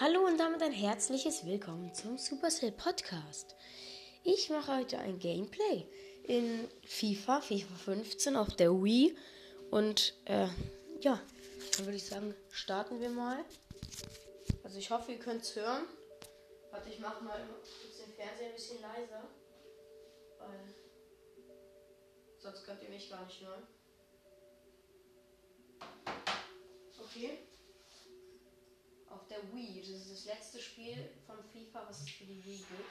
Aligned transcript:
Hallo 0.00 0.24
und 0.24 0.38
damit 0.38 0.62
ein 0.62 0.72
herzliches 0.72 1.44
Willkommen 1.44 1.94
zum 1.94 2.16
Supercell 2.16 2.72
Podcast. 2.72 3.54
Ich 4.24 4.48
mache 4.48 4.78
heute 4.78 4.98
ein 4.98 5.18
Gameplay 5.18 5.86
in 6.24 6.66
FIFA, 6.86 7.42
FIFA 7.42 7.74
15 7.74 8.36
auf 8.36 8.48
der 8.56 8.70
Wii. 8.72 9.14
Und 9.70 10.14
äh, 10.24 10.48
ja, 11.00 11.20
dann 11.76 11.86
würde 11.86 11.96
ich 11.96 12.06
sagen, 12.06 12.34
starten 12.50 13.00
wir 13.00 13.10
mal. 13.10 13.44
Also 14.64 14.78
ich 14.78 14.90
hoffe, 14.90 15.12
ihr 15.12 15.18
könnt 15.18 15.42
es 15.42 15.54
hören. 15.56 15.84
Warte, 16.70 16.88
ich 16.88 16.98
mache 16.98 17.22
mal 17.22 17.38
den 17.38 18.14
Fernseher 18.14 18.48
ein 18.48 18.54
bisschen 18.54 18.80
leiser. 18.80 19.28
Weil 20.38 20.74
sonst 22.38 22.64
könnt 22.64 22.82
ihr 22.82 22.88
mich 22.88 23.10
gar 23.10 23.26
nicht 23.26 23.42
hören. 23.42 23.66
Okay 26.98 27.51
auf 29.12 29.26
der 29.28 29.52
Wii. 29.52 29.80
Das 29.80 29.88
ist 29.88 30.10
das 30.10 30.24
letzte 30.24 30.60
Spiel 30.60 31.10
von 31.26 31.36
FIFA, 31.44 31.86
was 31.88 32.00
es 32.00 32.10
für 32.10 32.24
die 32.24 32.44
Wii 32.44 32.58
gibt. 32.58 32.90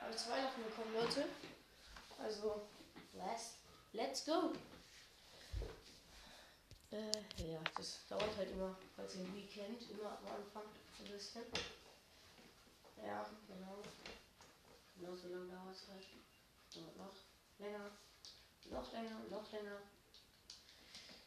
Habe 0.00 0.16
zu 0.16 0.30
Weihnachten 0.30 0.62
bekommen, 0.64 0.94
Leute. 0.94 1.28
Also, 2.18 2.62
let's, 3.12 3.56
let's 3.92 4.24
go. 4.24 4.52
Äh, 6.90 7.50
ja, 7.50 7.60
das 7.76 8.00
dauert 8.08 8.36
halt 8.36 8.50
immer, 8.50 8.76
falls 8.96 9.14
ihr 9.16 9.32
Wii 9.32 9.46
kennt, 9.46 9.90
immer 9.90 10.18
am 10.18 10.26
Anfang 10.26 10.64
ein 10.98 11.12
bisschen. 11.12 11.44
Ja, 12.96 13.26
genau. 13.48 13.82
Genau 14.98 15.16
so 15.16 15.28
lange 15.28 15.50
dauert 15.50 15.74
es 15.74 15.88
halt. 15.88 16.06
Dauert 16.74 16.96
noch 16.96 17.14
länger, 17.58 17.90
noch 18.70 18.92
länger, 18.92 19.20
noch 19.30 19.52
länger. 19.52 19.78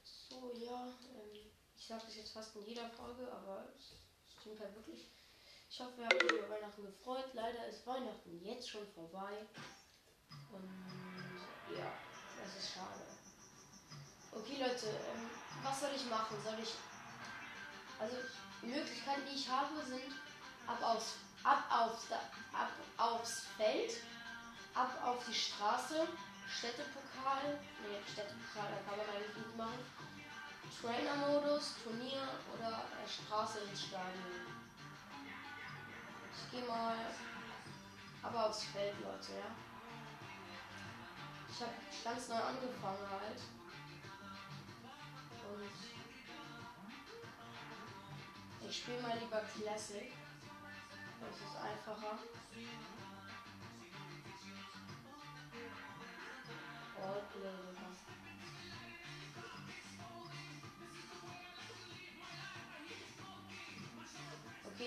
So, 0.03 0.53
ja, 0.55 0.87
ähm, 1.13 1.51
ich 1.85 1.89
sage 1.89 2.01
das 2.07 2.15
jetzt 2.15 2.33
fast 2.33 2.55
in 2.55 2.65
jeder 2.65 2.89
Folge, 2.89 3.31
aber 3.31 3.63
es 3.77 3.93
stimmt 4.41 4.59
halt 4.59 4.73
wirklich. 4.73 5.07
Ich 5.69 5.79
hoffe, 5.79 5.99
wir 5.99 6.05
haben 6.05 6.17
euch 6.17 6.39
über 6.39 6.49
Weihnachten 6.49 6.83
gefreut. 6.83 7.29
Leider 7.33 7.67
ist 7.67 7.85
Weihnachten 7.85 8.43
jetzt 8.43 8.67
schon 8.67 8.87
vorbei. 8.87 9.45
Und 10.51 11.77
ja, 11.77 11.93
das 12.41 12.57
ist 12.57 12.73
schade. 12.73 13.05
Okay, 14.31 14.57
Leute, 14.59 14.87
ähm, 14.87 15.29
was 15.61 15.79
soll 15.79 15.91
ich 15.95 16.09
machen? 16.09 16.35
Soll 16.43 16.57
ich. 16.59 16.73
Also, 17.99 18.15
die 18.63 18.67
Möglichkeiten, 18.67 19.21
die 19.29 19.35
ich 19.35 19.47
habe, 19.47 19.85
sind 19.85 20.11
ab 20.65 20.81
aufs, 20.81 21.17
ab 21.43 21.65
aufs, 21.69 22.11
ab 22.11 22.71
aufs 22.97 23.41
Feld, 23.57 23.93
ab 24.73 24.89
auf 25.05 25.23
die 25.27 25.35
Straße, 25.35 26.07
Städtepokal. 26.49 27.59
Ne, 27.83 28.01
Städtepokal, 28.11 28.71
da 28.71 28.89
kann 28.89 28.97
man 28.97 29.07
eigentlich 29.15 29.37
nicht 29.37 29.55
machen 29.55 30.14
Trainer-Modus, 30.81 31.75
Turnier 31.83 32.27
oder 32.53 32.85
Straße 33.07 33.59
ins 33.59 33.83
Stadion. 33.85 34.45
Ich 36.33 36.51
gehe 36.51 36.67
mal 36.67 36.97
aber 38.21 38.45
aufs 38.47 38.63
Feld, 38.65 38.95
Leute, 39.01 39.33
ja. 39.33 39.51
Ich 41.49 41.61
habe 41.61 41.71
ganz 42.03 42.27
neu 42.27 42.35
angefangen 42.35 43.09
halt. 43.09 43.41
Und 45.47 45.71
ich 48.67 48.77
spiele 48.77 49.01
mal 49.01 49.17
lieber 49.17 49.41
Classic. 49.41 50.11
Das 51.21 51.35
ist 51.37 51.55
einfacher. 51.55 52.19
Roleplay, 56.97 57.65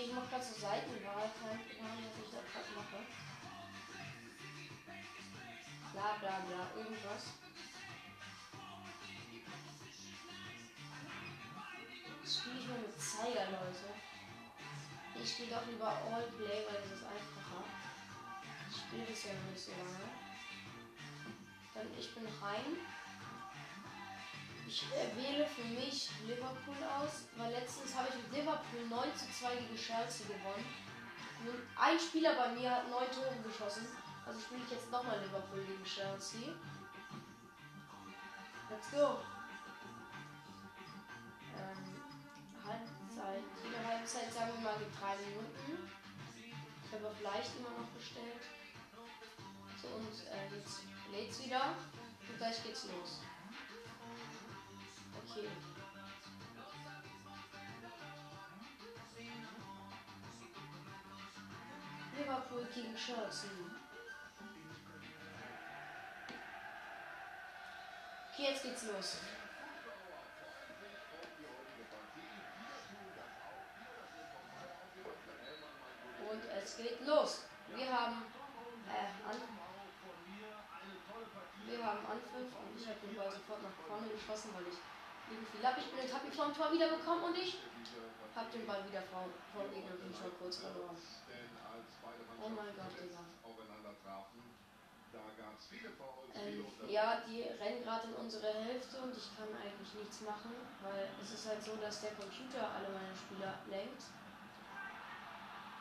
ich 0.09 0.15
mache 0.15 0.29
gerade 0.29 0.45
so 0.45 0.55
Seitenwahl. 0.55 1.31
Keine 1.37 1.91
Ahnung, 1.93 2.05
was 2.09 2.25
ich 2.25 2.33
da 2.33 2.41
gerade 2.41 2.73
mache. 2.73 2.99
Bla 5.93 6.17
bla 6.21 6.41
bla, 6.49 6.81
irgendwas. 6.81 7.25
Spiele 12.25 12.59
ich 12.59 12.69
mal 12.69 12.79
mit 12.79 13.01
Zeiger, 13.01 13.51
Leute. 13.53 13.89
Ich 15.21 15.31
spiele 15.31 15.51
doch 15.51 15.67
lieber 15.67 15.89
All-Play, 15.89 16.65
weil 16.69 16.81
das 16.81 16.93
ist 16.93 17.05
einfacher. 17.05 17.65
Ich 18.71 18.77
spiele 18.77 19.05
das 19.05 19.25
ja 19.25 19.33
noch 19.35 19.51
nicht 19.51 19.65
so 19.65 19.73
lange. 19.73 20.09
Dann 21.75 21.99
ich 21.99 22.15
bin 22.15 22.25
rein. 22.41 22.98
Ich 24.69 24.85
äh, 24.93 25.17
wähle 25.17 25.47
für 25.47 25.65
mich 25.65 26.11
Liverpool 26.27 26.77
aus, 27.01 27.25
weil 27.39 27.51
letztens 27.53 27.97
habe 27.97 28.09
ich 28.11 28.17
mit 28.17 28.37
Liverpool 28.37 28.85
9 28.87 29.17
zu 29.17 29.25
2 29.33 29.57
gegen 29.57 29.75
Chelsea 29.75 30.27
gewonnen. 30.29 30.69
Nun, 31.43 31.57
ein 31.75 31.99
Spieler 31.99 32.35
bei 32.35 32.51
mir 32.53 32.71
hat 32.71 32.91
9 32.91 33.11
Tore 33.11 33.33
geschossen. 33.43 33.89
Also 34.27 34.39
spiele 34.41 34.61
ich 34.67 34.73
jetzt 34.73 34.91
nochmal 34.91 35.25
Liverpool 35.25 35.65
gegen 35.65 35.83
Chelsea. 35.85 36.53
Let's 38.69 38.91
go. 38.91 39.25
Ähm, 41.57 41.81
Halbzeit. 42.61 43.45
Jede 43.65 43.81
Halbzeit 43.89 44.31
sagen 44.35 44.53
wir 44.53 44.69
mal 44.69 44.79
mit 44.79 44.93
3 45.01 45.17
Minuten. 45.33 45.89
Ich 46.85 46.93
habe 46.93 47.09
auf 47.09 47.21
leicht 47.23 47.57
immer 47.57 47.73
noch 47.73 47.89
bestellt. 47.97 48.45
So, 49.81 49.89
und 49.97 50.13
äh, 50.29 50.61
jetzt 50.61 50.85
lädt's 51.11 51.43
wieder. 51.43 51.73
Und 52.29 52.37
gleich 52.37 52.63
geht's 52.63 52.85
los. 52.93 53.25
Okay. 55.31 55.49
Liverpool 62.17 62.67
gegen 62.75 62.97
Chelsea. 62.97 63.51
Okay, 68.33 68.51
jetzt 68.51 68.63
geht's 68.63 68.85
los. 68.85 69.17
Und 76.31 76.45
es 76.63 76.77
geht 76.77 77.07
los. 77.07 77.45
Wir 77.75 77.93
haben 77.93 78.23
äh, 78.89 79.29
an 79.29 79.59
wir 81.69 81.85
haben 81.85 82.01
Anpfiff 82.07 82.49
und 82.57 82.81
ich 82.81 82.87
habe 82.89 82.99
den 83.05 83.15
Ball 83.15 83.31
sofort 83.31 83.63
nach 83.63 83.77
vorne 83.87 84.09
geschossen, 84.09 84.55
weil 84.55 84.65
ich 84.73 84.78
irgendwie 85.31 85.61
lappig 85.63 85.91
bin. 85.91 86.01
Jetzt 86.01 86.15
habe 86.15 86.27
ich 86.29 86.35
vom 86.35 86.55
Tor 86.55 86.73
wieder 86.73 86.89
bekommen 86.89 87.25
und 87.25 87.37
ich 87.37 87.59
habe 88.35 88.51
den 88.53 88.67
Ball 88.67 88.83
wieder 88.89 89.03
vor, 89.11 89.27
vor 89.53 89.67
Gegner 89.69 89.97
bin 89.99 90.15
schon 90.15 90.31
kurz 90.39 90.59
verloren. 90.63 90.97
Oh 92.41 92.49
mein 92.49 92.71
Gott, 92.77 92.95
Digga. 92.95 93.19
Ähm, 96.39 96.65
ja, 96.87 97.23
die 97.27 97.43
rennen 97.43 97.83
gerade 97.83 98.07
in 98.09 98.15
unsere 98.15 98.47
Hälfte 98.55 99.03
und 99.03 99.17
ich 99.17 99.29
kann 99.37 99.49
eigentlich 99.59 99.93
nichts 99.95 100.21
machen, 100.23 100.55
weil 100.83 101.09
es 101.21 101.35
ist 101.35 101.49
halt 101.49 101.63
so, 101.63 101.75
dass 101.77 102.01
der 102.01 102.15
Computer 102.15 102.63
alle 102.63 102.89
meine 102.95 103.15
Spieler 103.17 103.59
lenkt. 103.67 104.07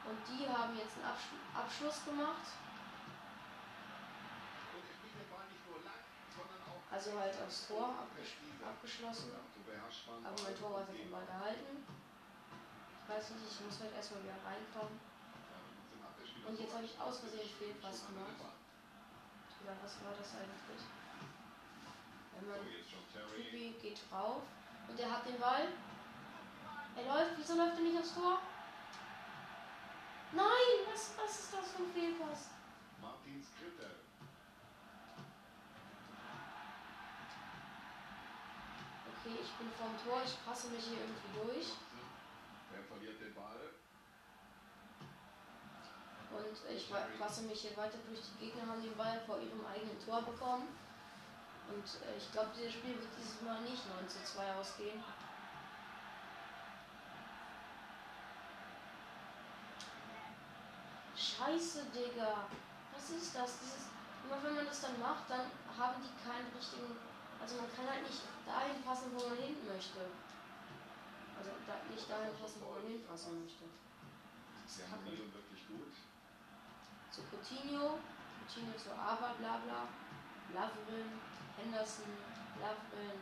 Und 0.07 0.17
die 0.25 0.47
haben 0.47 0.73
jetzt 0.77 0.95
einen 0.97 1.05
Absch 1.13 1.29
Abschluss 1.53 2.05
gemacht. 2.05 2.47
Also 6.97 7.13
halt 7.13 7.35
aufs 7.45 7.67
Tor 7.67 7.93
abgesch 7.93 8.41
abgeschlossen. 8.57 9.29
Aber 10.25 10.41
mein 10.41 10.57
Tor 10.57 10.81
hat 10.81 10.89
den 10.89 11.11
Ball 11.11 11.27
gehalten. 11.29 11.85
Ich 11.85 13.05
weiß 13.05 13.37
nicht, 13.37 13.53
ich 13.53 13.61
muss 13.61 13.79
halt 13.81 13.93
erstmal 13.93 14.23
wieder 14.23 14.41
reinkommen. 14.41 14.97
Und 16.47 16.59
jetzt 16.59 16.73
habe 16.73 16.85
ich 16.85 16.97
aus 16.99 17.19
Versehen 17.19 17.53
Fehlpass 17.53 18.01
gemacht. 18.07 18.41
Oder 18.41 19.77
was 19.83 19.93
war 20.01 20.17
das 20.17 20.41
eigentlich? 20.41 20.81
Wenn 22.33 22.49
man 22.49 22.65
Creepy 22.65 23.77
geht 23.79 24.01
drauf 24.09 24.41
und 24.89 24.99
er 24.99 25.11
hat 25.11 25.27
den 25.27 25.37
Ball. 25.37 25.69
Er 26.97 27.05
läuft, 27.05 27.37
wieso 27.37 27.53
läuft 27.61 27.77
er 27.77 27.83
nicht 27.83 27.99
aufs 27.99 28.15
Tor? 28.15 28.41
Nein, 30.33 30.73
was, 30.89 31.13
was 31.15 31.39
ist 31.45 31.53
das 31.53 31.71
für 31.73 31.83
ein 31.83 31.93
Fehlpass? 31.93 32.49
Martin 32.99 33.37
Skritter. 33.37 34.06
Okay, 39.27 39.39
ich 39.43 39.51
bin 39.59 39.67
vom 39.75 39.91
Tor, 39.99 40.21
ich 40.23 40.39
passe 40.45 40.69
mich 40.69 40.85
hier 40.85 40.99
irgendwie 41.03 41.35
durch. 41.35 41.75
Wer 42.71 42.81
verliert 42.83 43.19
den 43.19 43.35
Ball? 43.35 43.75
Und 46.31 46.55
ich 46.71 47.19
passe 47.19 47.41
mich 47.41 47.59
hier 47.59 47.75
weiter 47.75 47.97
durch. 48.07 48.21
Die 48.23 48.45
Gegner 48.45 48.71
haben 48.71 48.81
den 48.81 48.95
Ball 48.95 49.19
vor 49.25 49.37
ihrem 49.39 49.65
eigenen 49.65 49.99
Tor 49.99 50.21
bekommen. 50.21 50.69
Und 51.67 51.83
äh, 52.07 52.15
ich 52.15 52.31
glaube, 52.31 52.51
dieses 52.55 52.71
Spiel 52.71 52.95
wird 52.95 53.11
dieses 53.19 53.41
Mal 53.41 53.59
nicht 53.63 53.83
9 53.99 54.07
zu 54.07 54.23
2 54.23 54.53
ausgehen. 54.55 55.03
Scheiße, 61.17 61.83
Digga. 61.91 62.47
Was 62.95 63.09
ist 63.09 63.35
das? 63.35 63.59
Dieses, 63.59 63.91
immer 64.23 64.41
wenn 64.41 64.55
man 64.55 64.65
das 64.67 64.79
dann 64.79 64.97
macht, 65.01 65.29
dann 65.29 65.51
haben 65.77 66.01
die 66.01 66.15
keinen 66.23 66.47
richtigen 66.55 66.95
also 67.41 67.55
man 67.57 67.69
kann 67.75 67.87
halt 67.87 68.03
nicht 68.03 68.21
dahin 68.45 68.81
passen, 68.83 69.11
wo 69.13 69.29
man 69.29 69.37
hinten 69.37 69.67
möchte. 69.67 70.09
Also 71.37 71.51
nicht 71.91 72.09
dahin 72.09 72.33
passen, 72.39 72.61
wo 72.61 72.73
man 72.73 72.83
hinpassen 72.83 73.43
möchte. 73.43 73.65
ist 74.65 74.77
Sie 74.77 74.83
haben. 74.83 75.05
Leon 75.05 75.31
wirklich 75.33 75.67
gut. 75.67 75.93
Zu 77.11 77.21
Coutinho, 77.29 77.99
Coutinho 78.41 78.73
zu 78.77 78.91
Ava, 78.91 79.33
bla 79.39 79.57
bla, 79.63 79.87
Lavrin, 80.53 81.19
Henderson, 81.57 82.11
Lavrin, 82.59 83.19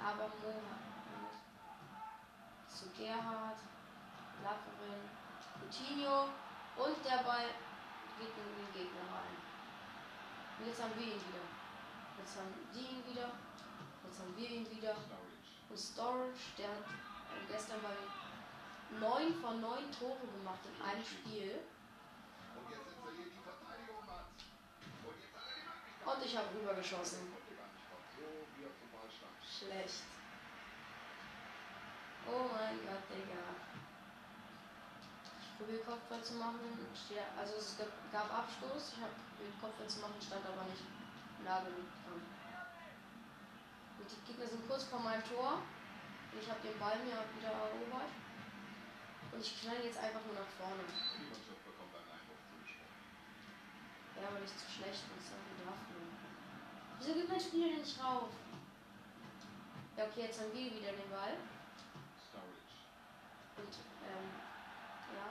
Abermo, 0.00 0.60
zu 2.68 2.88
Gerhard, 2.96 3.58
Lavrin, 4.42 5.04
Coutinho 5.60 6.28
und 6.76 7.04
der 7.04 7.22
Ball 7.24 7.52
geht 8.18 8.36
in 8.36 8.50
den 8.56 8.72
Gegner 8.72 9.04
rein. 9.12 9.36
Und 10.58 10.66
jetzt 10.66 10.82
haben 10.82 10.94
wir 10.96 11.06
ihn 11.06 11.20
wieder. 11.20 11.44
Jetzt 12.18 12.36
haben 12.36 12.52
die 12.74 12.80
ihn 12.80 13.04
wieder. 13.06 13.32
Jetzt 14.04 14.20
haben 14.20 14.36
wir 14.36 14.48
ihn 14.50 14.70
wieder. 14.70 14.94
Und 15.68 15.78
Storage, 15.78 16.40
der 16.58 16.68
hat 16.68 16.78
äh, 16.78 17.52
gestern 17.52 17.80
bei 17.82 17.94
9 18.98 19.34
von 19.40 19.60
9 19.60 19.92
Tore 19.92 20.18
gemacht 20.38 20.58
in 20.66 20.82
einem 20.82 21.04
Spiel. 21.04 21.60
Und 26.06 26.24
ich 26.24 26.36
habe 26.36 26.48
rübergeschossen. 26.58 27.18
Er. 27.20 27.68
Schlecht. 29.46 30.02
Oh 32.26 32.44
mein 32.52 32.78
Gott, 32.86 33.04
Digga. 33.10 33.44
Ich 35.40 35.58
probiere 35.58 35.84
Kopfball 35.84 36.22
zu 36.24 36.34
machen. 36.34 36.58
Also 37.38 37.56
es 37.56 37.76
gab- 37.78 38.12
gab 38.12 38.32
Abstoß. 38.38 38.92
Ich 38.96 39.02
habe 39.02 39.12
probiert 39.36 39.60
Kopfball 39.60 39.86
zu 39.88 40.00
machen, 40.00 40.20
stand 40.20 40.46
aber 40.46 40.64
nicht 40.64 40.82
nah 41.44 41.60
genug 41.60 41.86
dran. 42.04 42.39
Und 44.10 44.26
die 44.26 44.32
Gegner 44.32 44.46
sind 44.50 44.66
kurz 44.66 44.84
vor 44.90 44.98
meinem 44.98 45.22
Tor. 45.22 45.62
Und 46.32 46.38
ich 46.42 46.50
habe 46.50 46.58
den 46.66 46.78
Ball 46.78 46.98
mir 47.06 47.22
wieder 47.38 47.54
erobert. 47.54 48.10
Und 49.30 49.38
ich 49.38 49.62
knall 49.62 49.78
jetzt 49.84 49.98
einfach 49.98 50.24
nur 50.26 50.34
nach 50.34 50.50
vorne. 50.58 50.82
Die 50.82 51.30
Mannschaft 51.30 51.62
bekommt 51.62 51.94
einen 51.94 52.10
Einwurf 52.10 52.42
zugesprochen. 52.50 52.90
Ja, 54.18 54.26
weil 54.34 54.42
ich 54.42 54.56
zu 54.58 54.66
schlecht 54.66 55.06
bin. 55.06 55.22
Sorry 55.22 55.54
dafür. 55.62 56.02
Wieso 56.98 57.14
geht 57.14 57.30
mein 57.30 57.40
Spieler 57.40 57.70
denn 57.70 57.86
nicht 57.86 58.02
rauf? 58.02 58.34
Ja, 59.96 60.04
okay, 60.10 60.26
jetzt 60.26 60.40
haben 60.42 60.52
wir 60.52 60.74
wieder 60.74 60.90
den 60.90 61.10
Ball. 61.10 61.38
Und, 63.60 63.74
ähm, 64.02 64.26
ja. 65.14 65.26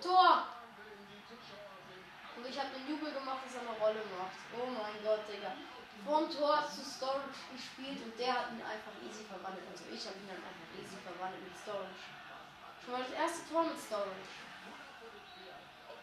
Tor! 0.00 0.54
Und 2.36 2.46
ich 2.46 2.58
habe 2.58 2.70
den 2.74 2.88
Jubel 2.88 3.12
gemacht, 3.12 3.46
dass 3.46 3.54
er 3.54 3.60
eine 3.62 3.78
Rolle 3.78 4.02
macht. 4.18 4.36
Oh 4.52 4.66
mein 4.66 5.02
Gott. 5.02 5.24
Vom 6.04 6.28
Tor 6.28 6.68
zu 6.68 6.84
Storage 6.84 7.40
gespielt 7.48 8.04
und 8.04 8.12
der 8.20 8.32
hat 8.34 8.52
ihn 8.52 8.60
einfach 8.60 8.92
easy 9.00 9.24
verwandelt. 9.24 9.64
Also 9.72 9.84
ich 9.88 10.04
habe 10.04 10.20
ihn 10.20 10.28
dann 10.28 10.44
einfach 10.44 10.68
easy 10.76 11.00
verwandelt 11.00 11.40
mit 11.40 11.56
Storage. 11.56 12.04
Schon 12.84 12.92
mal 12.92 13.02
das 13.02 13.16
erste 13.16 13.48
Tor 13.48 13.64
mit 13.64 13.80
Storage. 13.80 14.28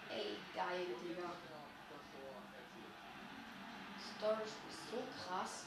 Ey, 0.10 0.42
geil, 0.58 0.90
Digga. 1.06 1.30
Storage 4.18 4.58
ist 4.70 4.90
so 4.90 4.98
krass. 5.22 5.66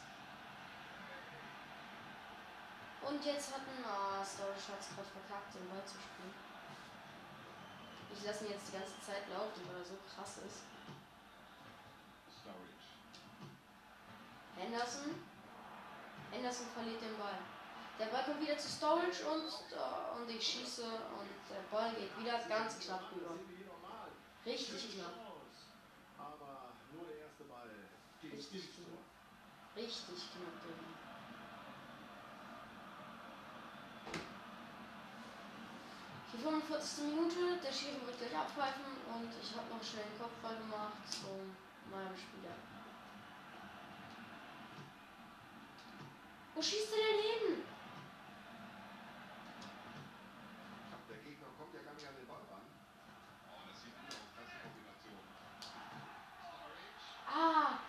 Und 3.02 3.24
jetzt 3.24 3.54
hat 3.54 3.62
ein 3.62 3.84
ah, 3.86 4.24
Storage 4.24 4.66
hat 4.74 4.80
es 4.82 4.90
gerade 4.90 5.14
verkackt, 5.14 5.54
den 5.54 5.68
Ball 5.70 5.84
zu 5.86 5.94
spielen. 5.94 6.34
Ich 8.10 8.24
lasse 8.24 8.46
ihn 8.46 8.52
jetzt 8.52 8.66
die 8.66 8.78
ganze 8.78 8.98
Zeit 8.98 9.30
laufen, 9.30 9.62
weil 9.68 9.78
er 9.78 9.84
so 9.84 9.98
krass 10.10 10.38
ist. 10.42 10.73
Henderson. 14.56 15.14
Henderson 16.30 16.66
verliert 16.74 17.00
den 17.00 17.16
Ball. 17.18 17.38
Der 17.98 18.06
Ball 18.06 18.24
kommt 18.24 18.40
wieder 18.40 18.58
zu 18.58 18.68
Storage 18.68 19.24
und, 19.24 19.46
äh, 19.46 20.20
und 20.20 20.28
ich 20.28 20.42
schieße 20.42 20.82
und 20.84 21.30
der 21.48 21.62
Ball 21.70 21.94
geht 21.94 22.18
wieder 22.18 22.38
ganz 22.48 22.78
knapp 22.80 23.02
rüber. 23.14 23.38
Richtig 24.44 24.94
knapp. 24.94 25.14
Aber 26.18 26.74
nur 26.92 27.06
der 27.06 27.18
erste 27.24 27.44
Ball. 27.44 27.70
Richtig 28.22 28.74
knapp. 28.74 29.00
Richtig 29.76 30.18
knapp, 30.32 30.62
Digga. 30.62 30.94
Die 36.32 36.38
45. 36.42 37.04
Minute, 37.04 37.62
der 37.62 37.72
Schiri 37.72 38.04
wird 38.04 38.18
gleich 38.18 38.36
abpfeifen 38.36 38.84
und 39.14 39.30
ich 39.40 39.56
habe 39.56 39.70
noch 39.70 39.82
schnell 39.82 40.04
einen 40.04 40.18
Kopfball 40.18 40.56
gemacht 40.56 40.98
zu 41.08 41.30
meinem 41.90 42.16
Spieler. 42.16 42.73
Wo 46.54 46.62
schießt 46.62 46.92
er 46.92 47.02
denn 47.02 47.20
hin? 47.20 47.64
Der 51.10 51.16
Gegner 51.18 51.50
kommt 51.58 51.74
ja 51.74 51.82
gar 51.82 51.94
nicht 51.94 52.06
an 52.06 52.14
den 52.14 52.28
Ball 52.28 52.46
ran. 52.46 52.62
Oh, 53.50 53.66
das 53.66 53.82
sieht 53.82 53.98
gut 53.98 54.14
aus. 54.14 54.30
Klasse 54.38 54.62
Kombination. 54.62 55.18
Ah! 57.26 57.82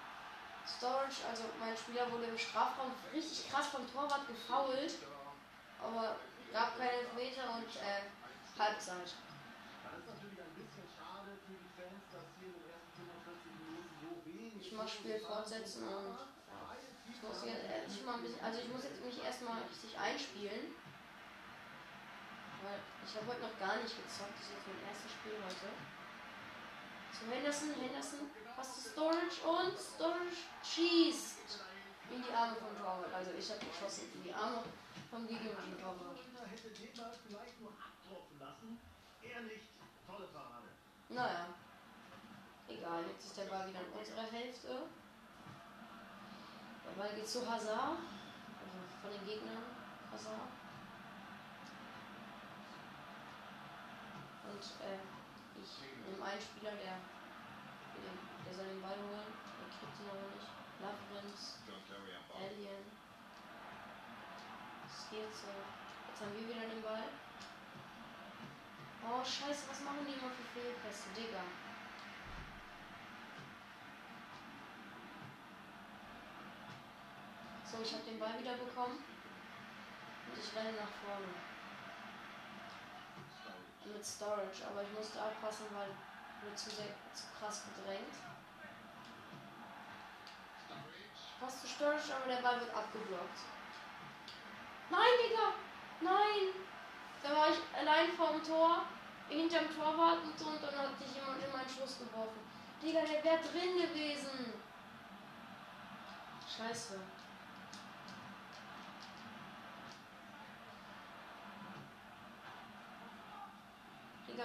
Storage, 0.65 1.21
also 1.29 1.43
mein 1.59 1.77
Spieler 1.77 2.11
wurde 2.11 2.25
im 2.25 2.37
Strafraum 2.37 2.91
richtig 3.13 3.49
krass 3.51 3.67
vom 3.67 3.85
Torwart 3.85 4.27
gefoult, 4.27 4.97
aber 5.79 6.17
gab 6.51 6.75
keine 6.77 7.05
Elfmeter 7.05 7.61
und 7.61 7.69
äh, 7.77 8.09
Halbzeit. 8.57 9.13
Das 9.13 9.93
ist 10.01 10.09
natürlich 10.09 10.41
ein 10.41 10.55
bisschen 10.57 10.89
schade 10.89 11.37
für 11.45 11.53
die 11.53 11.69
Fans, 11.77 12.01
dass 12.09 12.25
hier 12.41 12.49
in 12.49 12.57
den 12.57 12.73
ersten 12.73 12.97
45 12.97 13.45
Minuten 13.61 13.93
so 14.01 14.09
wenig. 14.25 14.57
Ich 14.57 14.73
mach 14.73 14.87
Spiel 14.89 15.19
fortsetzen 15.21 15.87
und 15.87 16.34
ich 17.09 17.21
muss 17.21 17.45
jetzt 17.45 18.05
mal 18.05 18.15
ein 18.15 18.23
bisschen, 18.23 18.43
also 18.43 18.59
ich 18.59 18.69
muss 18.69 18.83
jetzt 18.83 19.03
mich 19.03 19.23
erstmal 19.23 19.61
richtig 19.63 19.97
einspielen. 19.97 20.75
Weil 22.63 22.81
ich 23.05 23.13
habe 23.13 23.27
heute 23.29 23.41
noch 23.45 23.59
gar 23.59 23.77
nicht 23.77 23.93
gezockt, 23.93 24.33
das 24.41 24.49
ist 24.49 24.57
jetzt 24.57 24.67
mein 24.67 24.81
erstes 24.89 25.11
Spiel 25.13 25.37
heute. 25.37 25.69
Zu 27.13 27.29
Henderson, 27.29 27.71
Henderson, 27.77 28.31
was 28.57 28.75
zu 28.75 28.89
Storage 28.89 29.39
und 29.45 29.77
Storage 29.77 30.49
schießt 30.65 31.61
in 32.09 32.23
die 32.23 32.33
Arme 32.33 32.55
vom 32.55 32.73
Torwart. 32.77 33.13
Also 33.13 33.31
ich 33.37 33.47
habe 33.49 33.61
geschossen 33.65 34.09
in 34.15 34.23
die 34.23 34.33
Arme 34.33 34.63
vom 35.11 35.27
gegnerischen 35.27 35.77
Torwart. 35.77 36.17
Gegner 36.17 36.45
hätte 36.49 36.69
den 36.73 36.93
Ball 36.97 37.13
vielleicht 37.13 37.61
nur 37.61 37.71
abtropfen 37.77 38.39
lassen. 38.39 38.79
Nicht. 39.21 39.67
Tolle 40.07 40.27
Parade. 40.31 40.69
Naja. 41.09 41.53
Egal, 42.67 43.03
jetzt 43.11 43.25
ist 43.25 43.37
der 43.37 43.45
Ball 43.45 43.69
wieder 43.69 43.81
in 43.81 43.91
unserer 43.93 44.31
Hälfte. 44.31 44.87
Der 46.85 47.01
Ball 47.01 47.13
geht 47.15 47.27
zu 47.27 47.41
Hazard. 47.41 47.97
Also 48.61 48.77
von 49.01 49.11
den 49.11 49.25
Gegnern 49.25 49.65
Hazard. 50.11 50.49
Und 54.45 54.63
äh, 54.85 55.01
ich 55.59 55.71
nehme 56.05 56.23
einen 56.23 56.41
Spieler, 56.41 56.71
der, 56.71 56.97
der, 58.45 58.53
soll 58.53 58.65
den 58.65 58.81
Ball 58.81 58.95
holen. 58.95 59.33
Der 59.33 59.67
kriegt 59.73 59.99
ihn 59.99 60.09
aber 60.09 60.29
nicht. 60.31 60.55
Ball. 62.29 62.45
Alien. 62.45 62.85
Skilze. 64.85 65.51
Jetzt 66.07 66.21
haben 66.21 66.33
wir 66.33 66.47
wieder 66.47 66.67
den 66.67 66.81
Ball. 66.81 67.09
Oh 69.05 69.23
scheiße, 69.23 69.69
was 69.69 69.81
machen 69.81 70.05
die 70.07 70.13
immer 70.13 70.31
für 70.33 70.47
Fehlpässe, 70.53 71.13
Digga? 71.15 71.43
So, 77.75 77.81
ich 77.83 77.93
habe 77.93 78.03
den 78.03 78.19
Ball 78.19 78.39
wieder 78.39 78.53
bekommen. 78.53 79.03
Und 80.31 80.39
ich 80.39 80.55
renne 80.55 80.71
nach 80.79 80.95
vorne. 81.03 81.27
Mit 83.83 84.05
Storage, 84.05 84.65
aber 84.65 84.81
ich 84.81 84.91
musste 84.93 85.21
aufpassen, 85.21 85.65
weil 85.71 85.89
wurde 86.41 86.55
zu, 86.55 86.69
zu 86.69 87.23
krass 87.37 87.63
gedrängt. 87.67 88.15
Fast 91.39 91.61
zu 91.61 91.67
Storage, 91.67 92.15
aber 92.15 92.33
der 92.33 92.41
Ball 92.41 92.59
wird 92.59 92.73
abgeblockt. 92.73 93.39
Nein, 94.89 95.13
Digga! 95.21 95.53
Nein! 96.01 96.55
Da 97.21 97.35
war 97.35 97.49
ich 97.49 97.59
allein 97.77 98.11
vorm 98.13 98.41
Tor, 98.43 98.85
hinterm 99.29 99.65
Torwart 99.75 100.23
und 100.23 100.39
so, 100.39 100.47
und 100.47 100.63
dann 100.63 100.77
hat 100.77 100.97
sich 100.97 101.13
jemand 101.13 101.43
in 101.43 101.51
meinen 101.51 101.69
Schuss 101.69 101.99
geworfen. 101.99 102.39
Digga, 102.81 103.01
der 103.01 103.23
wäre 103.23 103.41
drin 103.41 103.77
gewesen. 103.77 104.53
Scheiße. 106.57 106.99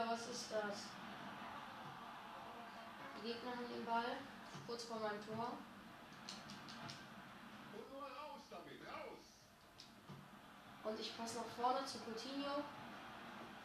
Digga, 0.00 0.12
was 0.12 0.28
ist 0.28 0.50
das? 0.50 0.76
Die 3.16 3.28
Gegner 3.28 3.50
haben 3.50 3.68
den 3.68 3.84
Ball, 3.84 4.16
kurz 4.66 4.84
vor 4.84 4.98
meinem 4.98 5.20
Tor. 5.26 5.58
Und 7.74 7.92
nur 7.92 8.02
raus 8.04 8.40
damit, 8.48 8.80
raus! 8.80 9.20
Und 10.84 11.00
ich 11.00 11.16
passe 11.16 11.40
nach 11.40 11.52
vorne 11.54 11.84
zu 11.84 11.98
Coutinho. 11.98 12.64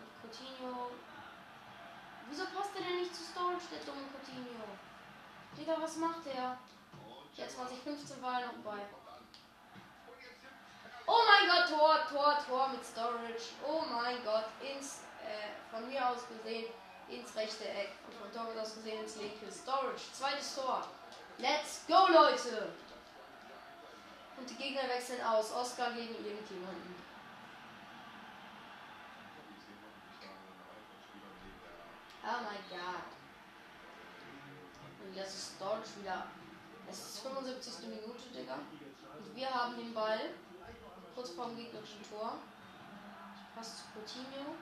Und 0.01 0.12
Coutinho. 0.22 0.92
Wieso 2.30 2.46
passt 2.48 2.75
der 2.75 2.82
denn 2.82 3.00
nicht 3.00 3.15
zu 3.15 3.24
Storage, 3.24 3.68
der 3.72 3.86
dumme 3.86 4.08
Coutinho? 4.12 4.75
Digga, 5.58 5.77
was 5.80 5.96
macht 5.98 6.25
der? 6.25 6.58
Und 6.92 7.38
Ja, 7.38 7.48
2015 7.48 8.22
war 8.22 8.42
er 8.42 8.48
noch 8.48 8.58
bei. 8.58 8.80
jetzt 8.80 8.94
Oh 11.08 11.22
mein 11.27 11.48
Gott, 11.48 11.70
Tor, 11.70 12.00
Tor, 12.10 12.38
Tor 12.46 12.68
mit 12.70 12.84
Storage. 12.84 13.56
Oh 13.65 13.86
mein 13.89 14.22
Gott, 14.25 14.48
ins 14.60 15.06
von 15.72 15.88
mir 15.88 16.10
aus 16.10 16.22
gesehen 16.27 16.65
ins 17.10 17.36
rechte 17.36 17.67
Eck 17.67 17.91
und 18.08 18.15
von 18.15 18.32
Torwart 18.32 18.58
aus 18.58 18.75
gesehen 18.75 19.03
ins 19.03 19.15
linke. 19.17 19.51
Storage, 19.51 20.12
zweites 20.13 20.55
Tor. 20.55 20.88
Let's 21.38 21.82
go, 21.88 22.08
Leute! 22.12 22.70
Und 24.38 24.50
die 24.50 24.55
Gegner 24.55 24.88
wechseln 24.89 25.22
aus. 25.22 25.51
Oscar 25.53 25.91
gegen 25.91 26.15
irgendjemanden. 26.15 26.96
Oh 32.24 32.41
mein 32.44 32.63
Gott. 32.70 33.05
Und 35.05 35.15
jetzt 35.15 35.36
ist 35.36 35.55
Storage 35.55 36.01
wieder. 36.01 36.25
Es 36.89 36.98
ist 37.00 37.20
75. 37.20 37.88
Minute, 37.88 38.29
Digga. 38.34 38.55
Und 38.55 39.36
wir 39.36 39.50
haben 39.50 39.77
den 39.77 39.94
Ball. 39.94 40.20
Kurz 41.13 41.29
vorm 41.29 41.55
gegnerischen 41.55 42.01
Tor. 42.10 42.39
Ich 43.48 43.55
passe 43.55 43.77
zu 43.77 43.84
Coutinho. 43.94 44.55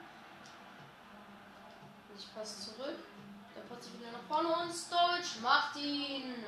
Ich 2.16 2.34
passe 2.34 2.60
zurück. 2.60 2.98
Der 3.54 3.62
passt 3.62 3.92
wieder 3.92 4.10
nach 4.10 4.22
vorne 4.28 4.48
und 4.48 4.72
Storage 4.72 5.40
macht 5.42 5.76
ihn. 5.76 6.44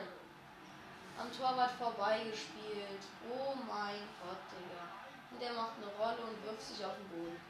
Am 1.19 1.33
Torwart 1.33 1.73
vorbeigespielt. 1.73 3.03
Oh 3.31 3.55
mein 3.67 4.03
Gott, 4.23 4.43
Digga. 4.53 4.85
Und 5.31 5.41
der 5.41 5.53
macht 5.55 5.73
eine 5.77 5.91
Rolle 5.99 6.23
und 6.29 6.45
wirft 6.45 6.63
sich 6.63 6.85
auf 6.85 6.93
den 6.97 7.09
Boden. 7.09 7.41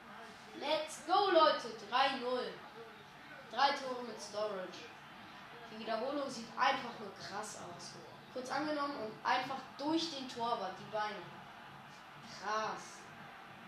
Let's 0.60 1.04
go, 1.06 1.30
Leute. 1.30 1.68
3-0. 1.90 2.52
Drei 3.52 3.70
Tore 3.72 4.02
mit 4.02 4.20
Storage. 4.20 4.86
Die 5.72 5.80
Wiederholung 5.80 6.30
sieht 6.30 6.48
einfach 6.56 6.98
nur 7.00 7.12
krass 7.14 7.58
aus. 7.58 7.92
Kurz 8.32 8.50
angenommen 8.50 8.94
und 8.96 9.12
einfach 9.26 9.58
durch 9.78 10.14
den 10.14 10.28
Torwart 10.28 10.74
die 10.78 10.92
Beine. 10.92 11.22
Krass. 12.40 12.95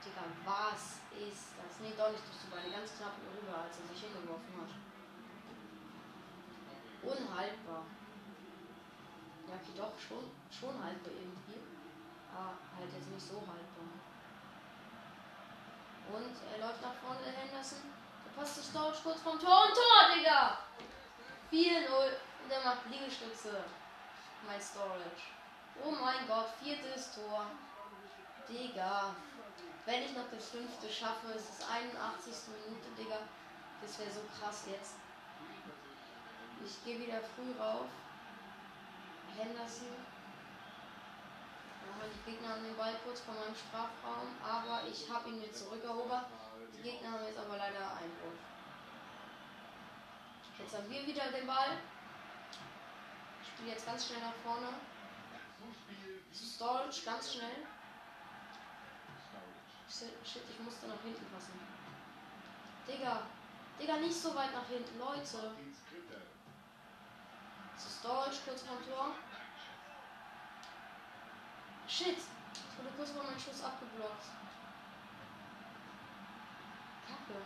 Digga, 0.05 0.25
was 0.45 1.03
ist 1.15 1.59
das? 1.59 1.81
Nee, 1.81 1.95
doch 1.97 2.11
nicht 2.11 2.25
durch 2.25 2.41
die 2.45 2.51
Beine. 2.51 2.71
Ganz 2.71 2.97
knapp 2.97 3.19
rüber, 3.19 3.67
als 3.67 3.79
er 3.81 3.87
sich 3.91 4.07
hingeworfen 4.07 4.55
hat. 4.59 4.73
Unhaltbar. 7.03 7.85
Ja, 9.49 9.55
okay, 9.55 9.75
doch, 9.77 9.95
schon, 9.99 10.31
schon 10.51 10.77
haltbar 10.83 11.13
irgendwie. 11.13 11.61
Aber 12.31 12.59
halt 12.77 12.93
jetzt 12.93 13.11
nicht 13.11 13.27
so 13.27 13.41
haltbar. 13.41 13.91
Und 16.09 16.35
er 16.53 16.59
läuft 16.67 16.83
nach 16.83 16.95
vorne, 16.95 17.21
der 17.25 17.33
Henderson. 17.33 17.91
Der 18.25 18.33
passt 18.39 18.57
zu 18.57 18.63
Storage 18.63 19.03
kurz 19.03 19.21
vom 19.21 19.39
Tor 19.39 19.69
und 19.69 19.75
Tor, 19.75 20.15
Digga! 20.15 20.59
4-0. 21.51 21.89
Und 22.45 22.51
er 22.51 22.65
macht 22.65 22.87
Liegestütze. 22.91 23.65
Mein 24.47 24.61
Storage. 24.61 25.33
Oh 25.83 25.91
mein 25.91 26.27
Gott, 26.27 26.49
viertes 26.63 27.15
Tor. 27.15 27.47
Digga. 28.49 29.15
Wenn 29.89 30.03
ich 30.03 30.13
noch 30.13 30.29
das 30.31 30.51
fünfte 30.51 30.87
schaffe, 30.87 31.33
ist 31.33 31.49
es 31.49 31.67
81. 31.67 32.53
Minute, 32.53 32.91
Digga. 32.93 33.21
Das 33.81 33.99
wäre 33.99 34.11
so 34.11 34.21
krass 34.37 34.65
jetzt. 34.71 34.97
Ich 36.63 36.85
gehe 36.85 37.01
wieder 37.01 37.23
früh 37.23 37.59
rauf. 37.59 37.87
Henderson. 39.35 39.97
Ja, 41.89 42.05
die 42.05 42.31
Gegner 42.31 42.49
haben 42.51 42.65
den 42.65 42.77
Ball 42.77 43.01
kurz 43.03 43.21
vor 43.21 43.33
meinem 43.33 43.57
Strafraum, 43.57 44.29
aber 44.45 44.87
ich 44.87 45.09
habe 45.09 45.31
ihn 45.31 45.39
mir 45.39 45.53
zurückerobert. 45.53 46.27
Die 46.77 46.83
Gegner 46.83 47.13
haben 47.13 47.25
jetzt 47.25 47.39
aber 47.39 47.57
leider 47.57 47.81
Einwurf. 47.97 48.37
Jetzt 50.59 50.77
haben 50.77 50.91
wir 50.91 51.07
wieder 51.07 51.33
den 51.33 51.47
Ball. 51.47 51.79
Ich 53.41 53.49
spiele 53.49 53.71
jetzt 53.71 53.87
ganz 53.87 54.07
schnell 54.07 54.21
nach 54.21 54.37
vorne. 54.45 54.69
Storage, 56.35 57.01
ganz 57.07 57.33
schnell. 57.33 57.65
Shit, 59.89 60.45
ich 60.51 60.61
musste 60.61 60.87
nach 60.87 61.01
hinten 61.03 61.25
passen. 61.33 61.59
Digga. 62.87 63.23
Digga, 63.81 63.97
nicht 63.97 64.15
so 64.15 64.35
weit 64.35 64.53
nach 64.53 64.67
hinten, 64.67 64.99
Leute. 64.99 65.25
Zu 65.25 65.39
Storage, 67.89 68.37
kurz 68.45 68.63
vom 68.63 68.85
Tor. 68.85 69.15
Shit. 71.87 72.19
Ich 72.19 72.79
wurde 72.79 72.91
kurz 72.97 73.11
vor 73.11 73.25
meinem 73.25 73.39
Schuss 73.39 73.65
abgeblockt. 73.65 74.25
Kacke. 77.07 77.41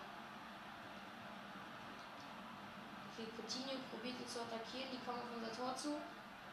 Okay, 3.13 3.27
Coutinho 3.37 3.79
probiert 3.91 4.19
ihn 4.19 4.29
zu 4.29 4.43
attackieren. 4.43 4.91
Die 4.91 4.99
kommen 5.07 5.21
auf 5.21 5.37
unser 5.37 5.53
Tor 5.55 5.77
zu. 5.77 6.01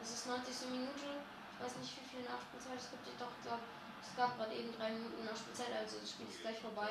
Es 0.00 0.12
ist 0.12 0.28
90. 0.28 0.70
Minute. 0.70 1.24
Ich 1.52 1.64
weiß 1.64 1.76
nicht, 1.76 1.96
wie 1.98 2.08
viel 2.08 2.22
Nachspielzeit 2.22 2.78
es 2.78 2.90
gibt. 2.90 3.08
Ich 3.08 3.18
doch, 3.18 3.32
glaube, 3.42 3.64
es 4.02 4.16
gab 4.16 4.36
gerade 4.36 4.54
eben 4.54 4.72
drei 4.76 4.90
Minuten 4.90 5.24
Nachspielzeit. 5.24 5.72
Also 5.76 5.98
das 6.00 6.10
Spiel 6.10 6.28
ist 6.28 6.40
gleich 6.40 6.58
vorbei. 6.58 6.88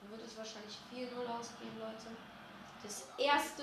Dann 0.00 0.10
wird 0.10 0.26
es 0.26 0.36
wahrscheinlich 0.36 0.76
4-0 0.92 1.26
ausgehen, 1.28 1.78
Leute. 1.78 2.16
Das 2.82 3.08
erste 3.18 3.62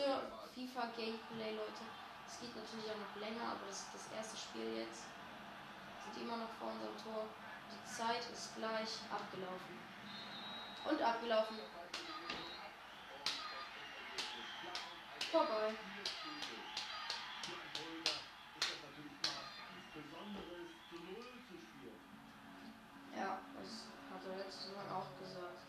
FIFA-Gameplay, 0.53 1.55
Leute. 1.55 1.83
Es 2.27 2.39
geht 2.39 2.55
natürlich 2.55 2.91
auch 2.91 3.01
noch 3.01 3.15
länger, 3.21 3.51
aber 3.51 3.65
das 3.67 3.81
ist 3.81 3.93
das 3.93 4.11
erste 4.15 4.37
Spiel 4.37 4.77
jetzt. 4.77 5.03
Wir 6.05 6.13
sind 6.13 6.23
immer 6.23 6.37
noch 6.37 6.51
vor 6.59 6.71
unserem 6.71 6.95
Tor. 6.97 7.25
Die 7.71 7.83
Zeit 7.89 8.23
ist 8.31 8.55
gleich 8.55 9.01
abgelaufen. 9.11 9.75
Und 10.89 11.01
abgelaufen. 11.01 11.57
Vorbei. 15.31 15.73
Ja, 23.17 23.41
das 23.57 23.89
hat 24.13 24.21
er 24.29 24.37
letztes 24.37 24.71
Mal 24.75 24.85
auch 24.93 25.09
gesagt. 25.19 25.65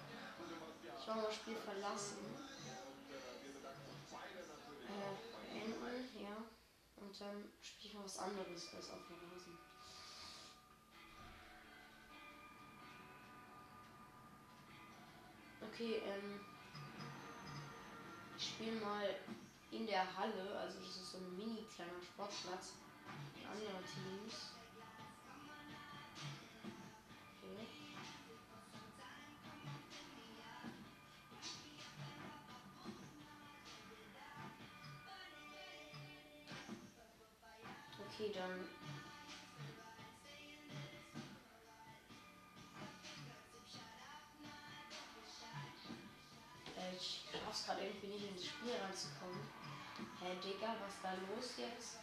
Ich 1.00 1.08
war 1.08 1.16
mal 1.16 1.24
das 1.24 1.34
Spiel 1.34 1.56
verlassen. 1.56 2.18
Äh, 4.84 5.14
beenden, 5.32 6.20
ja. 6.20 6.36
Und 6.96 7.20
dann 7.20 7.52
spiele 7.62 7.88
ich 7.88 7.94
mal 7.94 8.04
was 8.04 8.18
anderes 8.18 8.74
als 8.74 8.90
auf 8.90 9.06
dem 9.08 9.16
Rasen. 9.32 9.58
Okay, 15.62 16.02
ähm. 16.04 16.40
Ich 18.36 18.48
spiele 18.50 18.80
mal 18.80 19.08
in 19.70 19.86
der 19.86 20.16
Halle, 20.16 20.58
also 20.58 20.80
das 20.80 20.96
ist 20.96 21.12
so 21.12 21.18
ein 21.18 21.36
mini 21.36 21.66
kleiner 21.74 22.02
Sportplatz. 22.02 22.74
Andere 23.50 23.82
Teams. 23.82 24.57
Okay, 38.18 38.32
dann. 38.34 38.50
Äh, 46.76 46.96
Ich 46.96 47.28
schaff's 47.30 47.64
gerade 47.66 47.82
irgendwie 47.82 48.08
nicht 48.08 48.28
ins 48.28 48.46
Spiel 48.46 48.72
reinzukommen. 48.74 49.38
Hä, 50.18 50.26
hey, 50.26 50.36
Digga, 50.42 50.74
was 50.82 50.94
ist 50.94 51.04
da 51.04 51.12
los 51.12 51.56
jetzt? 51.58 51.98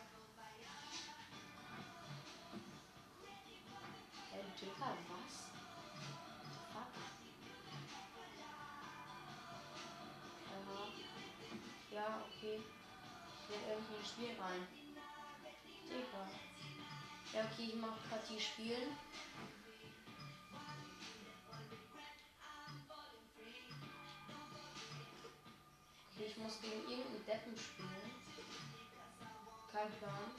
Hä, 4.31 4.37
hey, 4.37 4.43
Digga, 4.61 4.95
was? 5.09 5.35
Fuck. 6.71 6.93
Ja, 11.91 12.23
okay. 12.23 12.61
Ich 12.61 13.49
will 13.49 13.59
irgendwie 13.69 13.95
ins 13.95 14.09
Spiel 14.09 14.41
rein. 14.41 14.84
Digga. 15.89 16.29
Ja, 17.33 17.41
okay, 17.51 17.69
ich 17.69 17.75
mach 17.75 17.97
Partie 18.09 18.39
spielen. 18.39 18.97
Okay, 26.13 26.25
ich 26.27 26.37
muss 26.37 26.61
gegen 26.61 26.89
irgendeinen 26.89 27.25
Deppen 27.25 27.57
spielen. 27.57 28.11
Kein 29.71 29.91
Plan. 29.99 30.31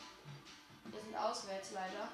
Wir 0.85 1.01
sind 1.01 1.17
auswärts 1.17 1.73
leider. 1.73 2.09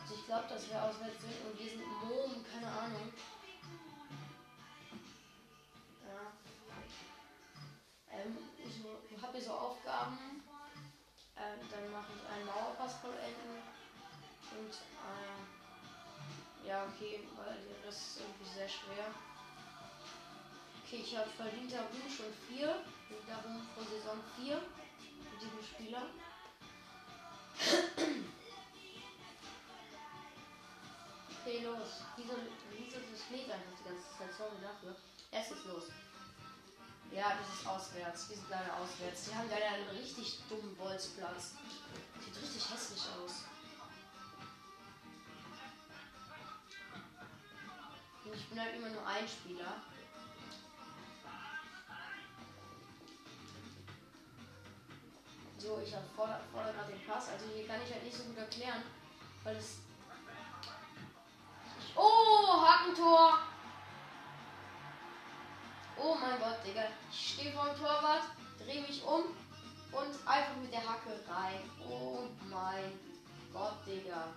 Also 0.00 0.14
ich 0.14 0.24
glaube, 0.24 0.48
dass 0.48 0.68
wir 0.68 0.82
auswärts 0.82 1.20
sind 1.20 1.46
und 1.46 1.58
wir 1.58 1.70
sind 1.70 1.86
Mom, 1.86 2.44
keine 2.50 2.70
Ahnung. 2.70 3.12
Ja. 6.06 6.32
Ähm, 8.10 8.38
ich 8.64 9.22
habe 9.22 9.32
hier 9.32 9.46
so 9.46 9.52
Aufgaben. 9.52 10.43
Ähm, 11.44 11.60
dann 11.70 11.92
mache 11.92 12.08
ich 12.16 12.24
einen 12.32 12.46
Mauerpass 12.46 12.94
vollenden. 13.04 13.60
Und 14.56 14.72
äh, 14.72 15.36
ja, 16.68 16.86
okay, 16.88 17.28
weil 17.36 17.58
das 17.84 17.96
ist 17.96 18.20
irgendwie 18.20 18.48
sehr 18.48 18.68
schwer. 18.68 19.12
Okay, 20.84 21.00
ich 21.04 21.16
habe 21.16 21.28
verdienter 21.30 21.80
Ruhm 21.80 22.08
schon 22.08 22.32
4. 22.48 22.84
Darum 23.28 23.66
von 23.74 23.84
Saison 23.86 24.18
4 24.36 24.56
mit 24.56 25.40
diesem 25.40 25.62
Spieler. 25.62 26.06
okay, 31.40 31.58
los. 31.60 32.00
Wieso, 32.16 32.34
wieso 32.70 32.98
das 33.00 33.28
einfach 33.52 33.76
die 33.78 33.84
ganze 33.84 34.08
Zeit? 34.18 34.32
Sorry 34.36 34.56
dafür. 34.62 34.96
Jetzt 35.30 35.48
geht's 35.50 35.64
los. 35.64 35.84
Ja, 37.12 37.36
das 37.38 37.60
ist 37.60 37.66
auswärts. 37.66 38.28
Wir 38.28 38.36
sind 38.36 38.50
leider 38.50 38.76
auswärts. 38.76 39.26
Die 39.26 39.34
haben 39.34 39.48
leider 39.48 39.68
einen 39.68 39.88
richtig 39.88 40.40
dummen 40.48 40.76
Bolzplatz. 40.76 41.52
Sieht 42.20 42.42
richtig 42.42 42.70
hässlich 42.70 43.02
aus. 43.22 43.44
Und 48.24 48.34
ich 48.34 48.48
bin 48.48 48.60
halt 48.60 48.74
immer 48.74 48.88
nur 48.88 49.06
ein 49.06 49.28
Spieler. 49.28 49.82
So, 55.58 55.80
ich 55.82 55.94
habe 55.94 56.04
vorher 56.14 56.40
gerade 56.52 56.92
den 56.92 57.06
Pass. 57.06 57.28
Also 57.28 57.46
hier 57.54 57.66
kann 57.66 57.80
ich 57.82 57.92
halt 57.92 58.04
nicht 58.04 58.16
so 58.16 58.24
gut 58.24 58.36
erklären, 58.36 58.82
weil 59.44 59.56
es. 59.56 59.78
Oh, 61.94 62.62
Hackentor! 62.66 63.53
Oh 65.96 66.16
mein 66.20 66.38
Gott, 66.38 66.58
Digga. 66.66 66.84
Ich 67.10 67.34
stehe 67.34 67.52
vor 67.52 67.66
dem 67.66 67.76
Torwart, 67.76 68.24
drehe 68.58 68.82
mich 68.82 69.02
um 69.04 69.24
und 69.92 70.26
einfach 70.28 70.56
mit 70.60 70.72
der 70.72 70.88
Hacke 70.88 71.10
rein. 71.28 71.60
Oh 71.88 72.24
mein 72.50 72.98
Gott, 73.52 73.76
Digga. 73.86 74.28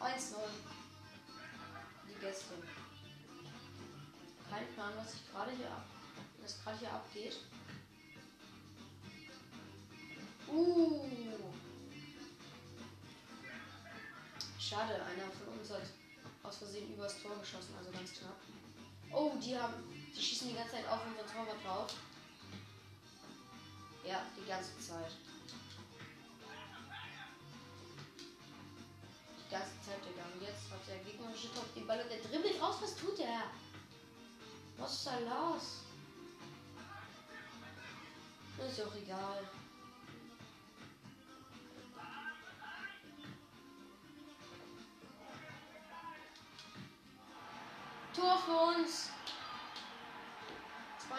1-0. 0.00 0.36
Die 2.08 2.20
Gäste. 2.20 2.54
Kein 4.50 4.66
Plan, 4.74 4.92
was 4.96 5.14
ich 5.14 5.30
gerade 5.30 5.50
hier 5.52 5.70
ab. 5.70 5.84
Was 6.42 6.62
gerade 6.62 6.78
hier 6.78 6.92
abgeht. 6.92 7.36
Uh. 10.48 11.08
Schade, 14.58 14.94
einer 14.94 15.30
von 15.32 15.58
uns 15.58 15.70
hat 15.70 15.82
aus 16.42 16.58
Versehen 16.58 16.94
übers 16.94 17.22
Tor 17.22 17.38
geschossen, 17.38 17.74
also 17.78 17.90
ganz 17.90 18.12
knapp. 18.12 18.36
Oh, 19.12 19.32
die 19.42 19.58
haben. 19.58 19.74
Die 20.14 20.22
schießen 20.22 20.48
die 20.48 20.54
ganze 20.54 20.72
Zeit 20.72 20.88
auf 20.88 21.00
unser 21.06 21.26
Torwart 21.26 21.64
drauf. 21.64 21.94
Ja, 24.06 24.22
die 24.36 24.48
ganze 24.48 24.78
Zeit. 24.80 25.12
Die 29.38 29.50
ganze 29.50 29.80
Zeit, 29.82 30.00
Digga. 30.04 30.24
Und 30.34 30.42
jetzt 30.42 30.70
hat 30.70 30.86
der 30.88 30.98
gegnerische 30.98 31.52
Top 31.54 31.72
die 31.74 31.80
Balle. 31.80 32.04
Der 32.04 32.18
dribbelt 32.18 32.60
raus. 32.60 32.76
Was 32.80 32.96
tut 32.96 33.18
der? 33.18 33.44
Was 34.76 34.94
ist 34.94 35.06
da 35.06 35.18
los? 35.18 35.84
Ist 38.66 38.82
auch 38.82 38.94
egal. 38.94 39.48
Tor 48.18 48.36
für 48.38 48.80
uns. 48.80 49.10
2-0. 51.08 51.14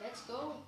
Let's 0.00 0.26
go. 0.28 0.62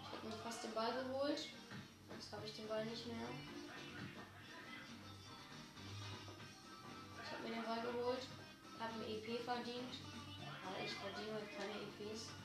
Ich 0.00 0.18
habe 0.18 0.26
mir 0.26 0.42
fast 0.42 0.64
den 0.64 0.74
Ball 0.74 0.92
geholt. 0.92 1.48
Jetzt 2.10 2.32
habe 2.32 2.46
ich 2.46 2.56
den 2.56 2.66
Ball 2.66 2.84
nicht 2.86 3.06
mehr. 3.06 3.28
Ich 7.22 7.30
habe 7.30 7.42
mir 7.44 7.54
den 7.54 7.64
Ball 7.64 7.82
geholt. 7.82 8.26
Habe 8.80 8.98
mir 8.98 9.06
EP 9.06 9.40
verdient. 9.44 9.94
Aber 10.66 10.84
ich 10.84 10.92
verdiene 10.92 11.34
heute 11.34 11.46
keine 11.56 11.74
EPs. 11.74 12.43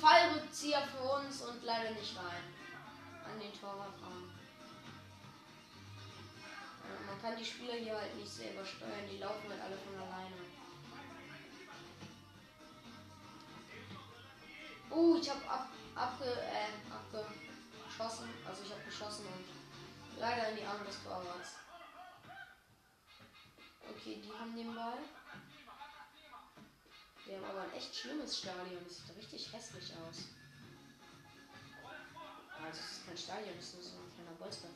Fallrückzieher 0.00 0.82
für 0.82 1.02
uns 1.02 1.42
und 1.42 1.62
leider 1.62 1.90
nicht 1.90 2.16
rein. 2.16 2.54
An 3.24 3.38
den 3.38 3.52
Torwart 3.52 3.94
ran. 4.02 4.32
Ja, 6.88 7.06
man 7.06 7.20
kann 7.20 7.36
die 7.36 7.44
Spieler 7.44 7.74
hier 7.74 7.96
halt 7.96 8.16
nicht 8.16 8.30
selber 8.30 8.64
steuern, 8.64 9.08
die 9.10 9.18
laufen 9.18 9.50
halt 9.50 9.60
alle 9.60 9.76
von 9.76 9.94
alleine. 9.94 10.36
Uh, 14.90 15.16
ich 15.20 15.30
habe 15.30 15.48
ab, 15.48 15.68
abge, 15.94 16.24
äh, 16.24 16.72
abgeschossen. 16.90 18.28
Also 18.44 18.62
ich 18.64 18.72
habe 18.72 18.82
geschossen 18.82 19.26
und 19.26 20.18
leider 20.18 20.48
in 20.48 20.56
die 20.56 20.64
Arme 20.64 20.84
des 20.84 21.04
Torwarts. 21.04 21.56
Okay, 23.88 24.20
die 24.24 24.32
haben 24.32 24.56
den 24.56 24.74
Ball. 24.74 24.98
Wir 27.30 27.36
haben 27.36 27.44
aber 27.44 27.60
ein 27.60 27.74
echt 27.74 27.94
schlimmes 27.94 28.38
Stadion. 28.38 28.82
Das 28.84 28.96
sieht 28.96 29.16
richtig 29.16 29.52
hässlich 29.52 29.92
aus. 29.98 30.24
Also 32.60 32.80
es 32.80 32.90
ist 32.90 33.06
kein 33.06 33.16
Stadion, 33.16 33.54
es 33.56 33.66
ist 33.66 33.74
nur 33.74 33.84
so 33.84 33.96
ein 33.98 34.14
kleiner 34.16 34.36
Bolzplatz. 34.36 34.72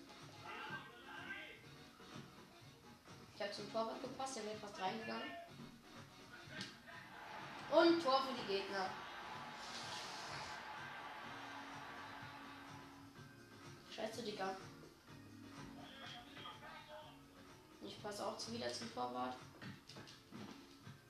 Ich 3.34 3.42
habe 3.42 3.52
zum 3.52 3.72
Torwart 3.72 4.00
gepasst, 4.00 4.36
der 4.36 4.44
wäre 4.44 4.56
fast 4.56 4.80
reingegangen. 4.80 5.30
Und 7.72 8.04
Tor 8.04 8.22
für 8.22 8.40
die 8.40 8.46
Gegner. 8.46 8.88
Scheiße, 13.90 14.22
Digga. 14.22 14.56
Ich 17.82 18.00
passe 18.00 18.24
auch 18.24 18.52
wieder 18.52 18.72
zum 18.72 18.94
Torwart. 18.94 19.36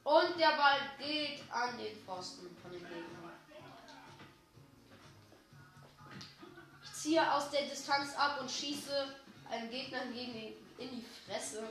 Und 0.04 0.38
der 0.38 0.50
Ball 0.56 0.80
geht 0.98 1.42
an 1.50 1.78
den 1.78 1.96
Pfosten 1.96 2.54
von 2.60 2.70
dem 2.70 2.80
Gegner. 2.80 3.32
Ich 6.82 6.92
ziehe 6.92 7.32
aus 7.32 7.50
der 7.50 7.62
Distanz 7.62 8.14
ab 8.14 8.38
und 8.40 8.50
schieße 8.50 9.16
einen 9.50 9.70
Gegner 9.70 10.00
hingegen 10.00 10.54
in 10.76 10.90
die 10.90 11.06
Fresse. 11.26 11.66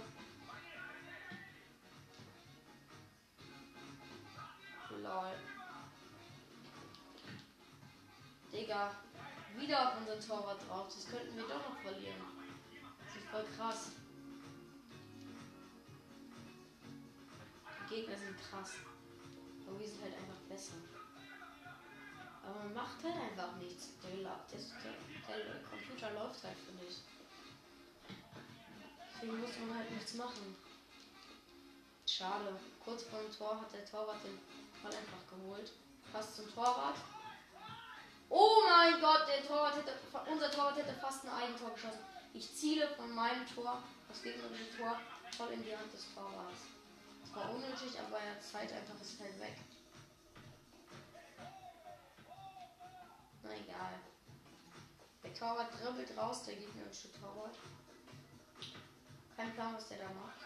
Lol. 4.90 5.34
Digga, 8.52 8.92
wieder 9.58 9.90
auf 9.90 9.98
unser 10.00 10.20
Torwart 10.20 10.62
drauf. 10.68 10.88
Das 10.88 11.08
könnten 11.08 11.36
wir 11.36 11.44
doch 11.44 11.70
noch 11.70 11.80
verlieren. 11.82 12.22
Das 13.06 13.16
ist 13.16 13.30
voll 13.30 13.46
krass. 13.56 13.92
Gegner 17.94 18.18
sind 18.18 18.36
krass. 18.50 18.74
Aber 19.68 19.80
wir 19.80 19.88
sind 19.88 20.02
halt 20.02 20.16
einfach 20.16 20.42
besser. 20.50 20.74
Aber 22.44 22.64
man 22.66 22.74
macht 22.74 23.04
halt 23.04 23.16
einfach 23.16 23.56
nichts. 23.58 23.90
Der, 24.02 24.18
der, 24.18 25.46
der 25.46 25.64
Computer 25.64 26.12
läuft 26.12 26.44
halt 26.44 26.58
für 26.58 26.74
dich. 26.84 26.98
Deswegen 29.14 29.40
muss 29.40 29.52
man 29.60 29.78
halt 29.78 29.92
nichts 29.92 30.16
machen. 30.16 30.56
Schade. 32.08 32.60
Kurz 32.84 33.04
vor 33.04 33.20
dem 33.20 33.32
Tor 33.32 33.62
hat 33.62 33.72
der 33.72 33.86
Torwart 33.86 34.24
den 34.24 34.40
Ball 34.82 34.92
einfach 34.92 35.24
geholt. 35.30 35.72
Fast 36.12 36.36
zum 36.36 36.54
Torwart. 36.54 36.98
Oh 38.30 38.64
mein 38.68 39.00
Gott, 39.00 39.28
der 39.28 39.48
Torwart 39.48 39.78
hätte, 39.78 39.94
unser 40.30 40.52
Torwart 40.52 40.78
hätte 40.78 40.94
fast 41.00 41.24
ein 41.26 41.30
Eigentor 41.30 41.72
geschossen. 41.76 42.04
Ich 42.34 42.54
ziele 42.56 42.88
von 42.96 43.14
meinem 43.14 43.46
Tor, 43.48 43.84
das 44.10 44.24
gegnerische 44.24 44.76
Tor, 44.76 45.00
voll 45.38 45.52
in 45.52 45.64
die 45.64 45.76
Hand 45.78 45.94
des 45.94 46.14
Torwarts. 46.16 46.73
Das 47.34 47.44
war 47.44 47.56
unnötig, 47.56 48.00
aber 48.00 48.20
er 48.20 48.40
Zeit 48.40 48.72
einfach 48.72 49.02
ist 49.02 49.20
halt 49.20 49.40
weg. 49.40 49.56
Na 53.42 53.50
egal. 53.50 54.00
Der 55.24 55.34
Torwart 55.34 55.74
dribbelt 55.74 56.16
raus, 56.16 56.44
der 56.44 56.56
gegnerische 56.56 57.12
Torwart. 57.12 57.58
Kein 59.36 59.54
Plan, 59.56 59.74
was 59.74 59.88
der 59.88 59.98
da 59.98 60.10
macht. 60.10 60.42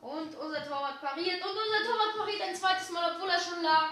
Und 0.00 0.34
unser 0.34 0.64
Torwart 0.64 1.00
pariert 1.00 1.44
und 1.44 1.50
unser 1.50 1.90
Torwart 1.90 2.16
pariert 2.16 2.40
ein 2.40 2.56
zweites 2.56 2.90
Mal, 2.90 3.14
obwohl 3.14 3.28
er 3.28 3.40
schon 3.40 3.62
lag. 3.62 3.90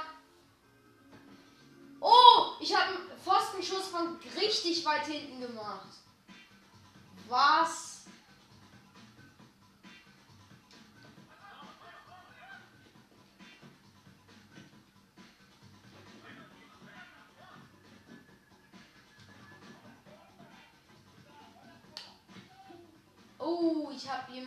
Oh, 2.00 2.54
ich 2.60 2.74
habe 2.74 2.96
einen 2.96 3.18
Pfostenschuss 3.18 3.88
von 3.88 4.18
richtig 4.36 4.84
weit 4.86 5.04
hinten 5.04 5.40
gemacht. 5.42 5.98
Was? 7.28 7.89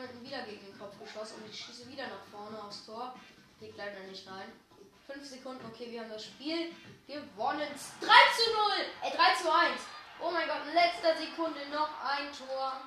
Jemanden 0.03 0.25
wieder 0.25 0.41
gegen 0.43 0.65
den 0.65 0.77
Kopf 0.77 0.99
geschossen 0.99 1.41
und 1.41 1.49
ich 1.49 1.59
schieße 1.59 1.89
wieder 1.89 2.07
nach 2.07 2.23
vorne 2.31 2.61
aufs 2.61 2.85
Tor. 2.85 3.15
Geht 3.59 3.77
leider 3.77 3.99
nicht 4.01 4.27
rein. 4.27 4.51
5 5.07 5.25
Sekunden, 5.25 5.65
okay, 5.65 5.91
wir 5.91 6.01
haben 6.01 6.09
das 6.09 6.25
Spiel 6.25 6.71
gewonnen. 7.07 7.67
3 7.67 7.69
zu 7.69 8.07
0, 8.07 8.09
äh 9.01 9.15
3 9.15 9.41
zu 9.41 9.53
1. 9.53 9.81
Oh 10.21 10.31
mein 10.31 10.47
Gott, 10.47 10.67
in 10.67 10.73
letzter 10.73 11.15
Sekunde 11.17 11.59
noch 11.69 11.89
ein 12.03 12.31
Tor. 12.33 12.81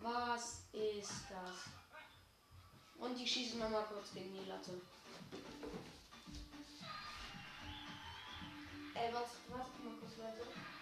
Was 0.00 0.64
ist 0.72 1.24
das? 1.30 1.70
Und 2.98 3.18
die 3.18 3.26
schießen 3.26 3.58
nochmal 3.58 3.84
kurz 3.84 4.12
gegen 4.12 4.32
die 4.34 4.48
Latte. 4.48 4.80
Ey, 8.94 9.12
was, 9.12 9.30
was, 9.48 9.66
mal 9.82 9.96
kurz, 10.00 10.16
Leute. 10.18 10.73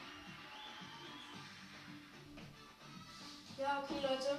Ja, 3.58 3.82
okay, 3.82 4.00
Leute. 4.02 4.38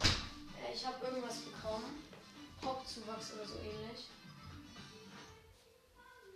Äh, 0.00 0.74
ich 0.74 0.86
habe 0.86 1.04
irgendwas 1.04 1.38
bekommen. 1.38 2.02
Hauptzuwachs 2.64 3.34
oder 3.34 3.46
so 3.46 3.54
ähnlich. 3.58 4.08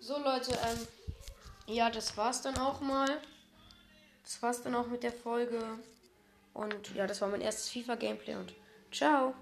So, 0.01 0.19
Leute, 0.19 0.53
ähm, 0.67 0.87
ja, 1.67 1.91
das 1.91 2.17
war's 2.17 2.43
dann 2.43 2.59
auch 2.59 2.81
mal. 2.81 3.21
Das 4.25 4.43
war's 4.43 4.63
dann 4.63 4.75
auch 4.75 4.87
mit 4.87 5.03
der 5.03 5.13
Folge. 5.13 5.61
Und 6.55 6.95
ja, 6.95 7.07
das 7.07 7.21
war 7.21 7.29
mein 7.29 7.41
erstes 7.41 7.71
FIFA-Gameplay 7.71 8.35
und 8.37 8.53
ciao. 8.93 9.35